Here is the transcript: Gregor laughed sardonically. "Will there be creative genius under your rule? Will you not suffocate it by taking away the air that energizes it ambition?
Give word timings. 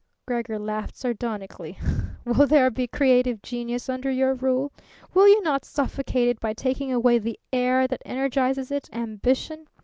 Gregor 0.27 0.57
laughed 0.57 0.97
sardonically. 0.97 1.77
"Will 2.25 2.47
there 2.47 2.71
be 2.71 2.87
creative 2.87 3.39
genius 3.43 3.87
under 3.87 4.09
your 4.09 4.33
rule? 4.33 4.71
Will 5.13 5.27
you 5.27 5.43
not 5.43 5.63
suffocate 5.63 6.27
it 6.27 6.39
by 6.39 6.53
taking 6.53 6.91
away 6.91 7.19
the 7.19 7.39
air 7.53 7.85
that 7.87 8.01
energizes 8.03 8.71
it 8.71 8.89
ambition? 8.91 9.67